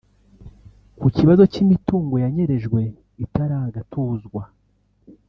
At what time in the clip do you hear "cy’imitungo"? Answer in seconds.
1.51-2.15